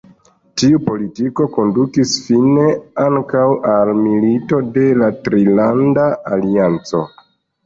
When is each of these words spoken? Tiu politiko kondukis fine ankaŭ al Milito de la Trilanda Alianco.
Tiu 0.59 0.77
politiko 0.85 1.45
kondukis 1.57 2.13
fine 2.29 2.63
ankaŭ 3.03 3.43
al 3.75 3.93
Milito 3.99 4.63
de 4.79 4.87
la 5.03 5.11
Trilanda 5.29 6.09
Alianco. 6.39 7.05